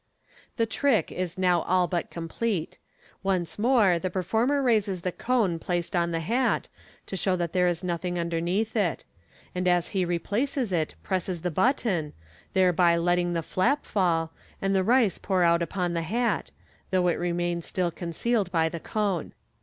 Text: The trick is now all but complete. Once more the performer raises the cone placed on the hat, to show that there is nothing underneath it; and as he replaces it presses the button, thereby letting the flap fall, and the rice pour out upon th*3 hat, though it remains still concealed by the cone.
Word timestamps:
The 0.57 0.65
trick 0.65 1.11
is 1.11 1.37
now 1.37 1.61
all 1.61 1.87
but 1.87 2.09
complete. 2.09 2.79
Once 3.21 3.59
more 3.59 3.99
the 3.99 4.09
performer 4.09 4.63
raises 4.63 5.01
the 5.03 5.11
cone 5.11 5.59
placed 5.59 5.95
on 5.95 6.09
the 6.09 6.21
hat, 6.21 6.69
to 7.05 7.15
show 7.15 7.35
that 7.35 7.53
there 7.53 7.67
is 7.67 7.83
nothing 7.83 8.17
underneath 8.17 8.75
it; 8.75 9.05
and 9.53 9.67
as 9.67 9.89
he 9.89 10.03
replaces 10.03 10.73
it 10.73 10.95
presses 11.03 11.41
the 11.41 11.51
button, 11.51 12.13
thereby 12.53 12.97
letting 12.97 13.33
the 13.33 13.43
flap 13.43 13.85
fall, 13.85 14.33
and 14.59 14.75
the 14.75 14.83
rice 14.83 15.19
pour 15.19 15.43
out 15.43 15.61
upon 15.61 15.93
th*3 15.93 16.05
hat, 16.07 16.51
though 16.89 17.07
it 17.07 17.19
remains 17.19 17.67
still 17.67 17.91
concealed 17.91 18.51
by 18.51 18.67
the 18.69 18.79
cone. 18.79 19.33